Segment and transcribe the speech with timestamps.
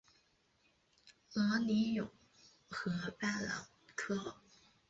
[1.33, 2.09] 罗尼永
[2.71, 4.35] 河畔朗科。